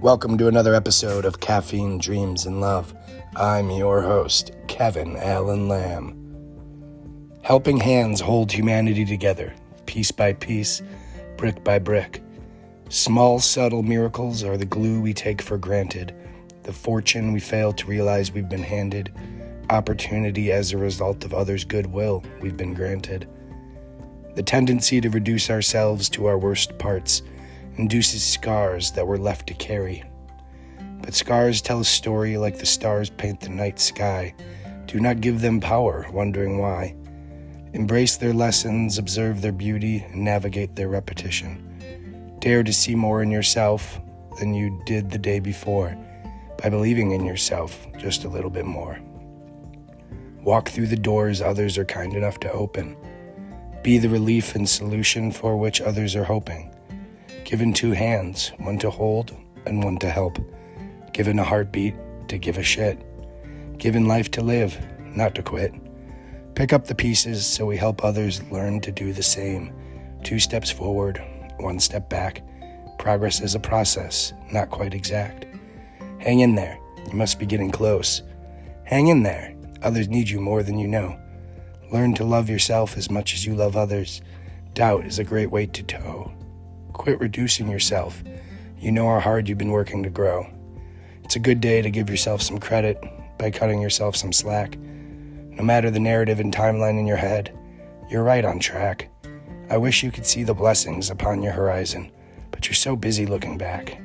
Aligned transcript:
Welcome 0.00 0.38
to 0.38 0.46
another 0.46 0.76
episode 0.76 1.24
of 1.24 1.40
Caffeine 1.40 1.98
Dreams 1.98 2.46
and 2.46 2.60
Love. 2.60 2.94
I'm 3.34 3.68
your 3.68 4.00
host, 4.00 4.52
Kevin 4.68 5.16
Allen 5.16 5.66
Lamb. 5.66 6.14
Helping 7.42 7.80
hands 7.80 8.20
hold 8.20 8.52
humanity 8.52 9.04
together, 9.04 9.52
piece 9.86 10.12
by 10.12 10.34
piece, 10.34 10.82
brick 11.36 11.64
by 11.64 11.80
brick. 11.80 12.22
Small, 12.90 13.40
subtle 13.40 13.82
miracles 13.82 14.44
are 14.44 14.56
the 14.56 14.64
glue 14.64 15.00
we 15.00 15.12
take 15.12 15.42
for 15.42 15.58
granted, 15.58 16.14
the 16.62 16.72
fortune 16.72 17.32
we 17.32 17.40
fail 17.40 17.72
to 17.72 17.86
realize 17.88 18.30
we've 18.30 18.48
been 18.48 18.62
handed, 18.62 19.12
opportunity 19.68 20.52
as 20.52 20.70
a 20.70 20.78
result 20.78 21.24
of 21.24 21.34
others' 21.34 21.64
goodwill 21.64 22.22
we've 22.40 22.56
been 22.56 22.72
granted. 22.72 23.28
The 24.36 24.44
tendency 24.44 25.00
to 25.00 25.10
reduce 25.10 25.50
ourselves 25.50 26.08
to 26.10 26.26
our 26.26 26.38
worst 26.38 26.78
parts 26.78 27.22
induces 27.78 28.22
scars 28.22 28.90
that 28.92 29.06
we're 29.06 29.16
left 29.16 29.46
to 29.46 29.54
carry. 29.54 30.04
But 31.00 31.14
scars 31.14 31.62
tell 31.62 31.80
a 31.80 31.84
story 31.84 32.36
like 32.36 32.58
the 32.58 32.66
stars 32.66 33.08
paint 33.08 33.40
the 33.40 33.48
night 33.48 33.78
sky. 33.78 34.34
Do 34.86 35.00
not 35.00 35.20
give 35.20 35.40
them 35.40 35.60
power, 35.60 36.06
wondering 36.12 36.58
why. 36.58 36.96
Embrace 37.72 38.16
their 38.16 38.32
lessons, 38.32 38.98
observe 38.98 39.40
their 39.40 39.52
beauty, 39.52 40.04
and 40.10 40.24
navigate 40.24 40.74
their 40.74 40.88
repetition. 40.88 42.36
Dare 42.40 42.62
to 42.62 42.72
see 42.72 42.94
more 42.94 43.22
in 43.22 43.30
yourself 43.30 44.00
than 44.38 44.54
you 44.54 44.82
did 44.86 45.10
the 45.10 45.18
day 45.18 45.40
before 45.40 45.96
by 46.62 46.68
believing 46.68 47.12
in 47.12 47.24
yourself 47.24 47.86
just 47.98 48.24
a 48.24 48.28
little 48.28 48.50
bit 48.50 48.64
more. 48.64 48.98
Walk 50.42 50.68
through 50.70 50.86
the 50.86 50.96
doors 50.96 51.42
others 51.42 51.76
are 51.76 51.84
kind 51.84 52.14
enough 52.14 52.40
to 52.40 52.52
open. 52.52 52.96
Be 53.82 53.98
the 53.98 54.08
relief 54.08 54.54
and 54.54 54.68
solution 54.68 55.30
for 55.30 55.56
which 55.56 55.80
others 55.80 56.16
are 56.16 56.24
hoping. 56.24 56.74
Given 57.48 57.72
two 57.72 57.92
hands, 57.92 58.52
one 58.58 58.78
to 58.80 58.90
hold 58.90 59.34
and 59.64 59.82
one 59.82 59.96
to 60.00 60.10
help. 60.10 60.38
Given 61.14 61.38
a 61.38 61.44
heartbeat 61.44 61.94
to 62.28 62.36
give 62.36 62.58
a 62.58 62.62
shit. 62.62 63.02
Given 63.78 64.06
life 64.06 64.30
to 64.32 64.42
live, 64.42 64.78
not 65.16 65.34
to 65.36 65.42
quit. 65.42 65.72
Pick 66.54 66.74
up 66.74 66.86
the 66.86 66.94
pieces 66.94 67.46
so 67.46 67.64
we 67.64 67.78
help 67.78 68.04
others 68.04 68.42
learn 68.50 68.82
to 68.82 68.92
do 68.92 69.14
the 69.14 69.22
same. 69.22 69.72
Two 70.22 70.38
steps 70.38 70.70
forward, 70.70 71.24
one 71.56 71.80
step 71.80 72.10
back. 72.10 72.42
Progress 72.98 73.40
is 73.40 73.54
a 73.54 73.60
process, 73.60 74.34
not 74.52 74.68
quite 74.68 74.92
exact. 74.92 75.46
Hang 76.18 76.40
in 76.40 76.54
there, 76.54 76.78
you 77.06 77.14
must 77.14 77.38
be 77.38 77.46
getting 77.46 77.70
close. 77.70 78.20
Hang 78.84 79.08
in 79.08 79.22
there, 79.22 79.56
others 79.80 80.10
need 80.10 80.28
you 80.28 80.38
more 80.38 80.62
than 80.62 80.78
you 80.78 80.86
know. 80.86 81.18
Learn 81.90 82.12
to 82.16 82.24
love 82.24 82.50
yourself 82.50 82.98
as 82.98 83.10
much 83.10 83.32
as 83.32 83.46
you 83.46 83.54
love 83.54 83.74
others. 83.74 84.20
Doubt 84.74 85.06
is 85.06 85.18
a 85.18 85.24
great 85.24 85.50
weight 85.50 85.72
to 85.72 85.82
tow. 85.82 86.30
Quit 86.92 87.20
reducing 87.20 87.70
yourself. 87.70 88.22
You 88.78 88.92
know 88.92 89.08
how 89.08 89.20
hard 89.20 89.48
you've 89.48 89.58
been 89.58 89.70
working 89.70 90.02
to 90.02 90.10
grow. 90.10 90.46
It's 91.24 91.36
a 91.36 91.40
good 91.40 91.60
day 91.60 91.82
to 91.82 91.90
give 91.90 92.08
yourself 92.08 92.42
some 92.42 92.58
credit 92.58 93.02
by 93.38 93.50
cutting 93.50 93.80
yourself 93.80 94.16
some 94.16 94.32
slack. 94.32 94.78
No 94.78 95.62
matter 95.62 95.90
the 95.90 96.00
narrative 96.00 96.40
and 96.40 96.54
timeline 96.54 96.98
in 96.98 97.06
your 97.06 97.16
head, 97.16 97.56
you're 98.08 98.22
right 98.22 98.44
on 98.44 98.58
track. 98.58 99.08
I 99.70 99.76
wish 99.76 100.02
you 100.02 100.10
could 100.10 100.24
see 100.24 100.44
the 100.44 100.54
blessings 100.54 101.10
upon 101.10 101.42
your 101.42 101.52
horizon, 101.52 102.10
but 102.50 102.66
you're 102.66 102.74
so 102.74 102.96
busy 102.96 103.26
looking 103.26 103.58
back. 103.58 104.00